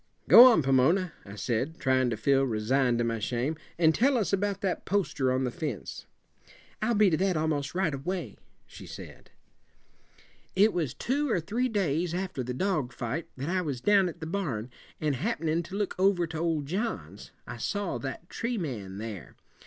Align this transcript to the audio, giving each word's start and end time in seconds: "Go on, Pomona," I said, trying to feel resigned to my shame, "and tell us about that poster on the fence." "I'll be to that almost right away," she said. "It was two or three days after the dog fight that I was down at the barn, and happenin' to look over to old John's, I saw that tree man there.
"Go 0.27 0.45
on, 0.51 0.63
Pomona," 0.63 1.13
I 1.27 1.35
said, 1.35 1.77
trying 1.77 2.09
to 2.09 2.17
feel 2.17 2.41
resigned 2.43 2.97
to 2.97 3.03
my 3.03 3.19
shame, 3.19 3.55
"and 3.77 3.93
tell 3.93 4.17
us 4.17 4.33
about 4.33 4.61
that 4.61 4.83
poster 4.83 5.31
on 5.31 5.43
the 5.43 5.51
fence." 5.51 6.07
"I'll 6.81 6.95
be 6.95 7.11
to 7.11 7.17
that 7.17 7.37
almost 7.37 7.75
right 7.75 7.93
away," 7.93 8.35
she 8.65 8.87
said. 8.87 9.29
"It 10.55 10.73
was 10.73 10.95
two 10.95 11.29
or 11.29 11.39
three 11.39 11.69
days 11.69 12.15
after 12.15 12.41
the 12.41 12.51
dog 12.51 12.93
fight 12.93 13.27
that 13.37 13.49
I 13.49 13.61
was 13.61 13.79
down 13.79 14.09
at 14.09 14.21
the 14.21 14.25
barn, 14.25 14.71
and 14.99 15.15
happenin' 15.17 15.61
to 15.65 15.75
look 15.75 15.93
over 15.99 16.25
to 16.25 16.37
old 16.39 16.65
John's, 16.65 17.29
I 17.45 17.57
saw 17.57 17.99
that 17.99 18.27
tree 18.27 18.57
man 18.57 18.97
there. 18.97 19.35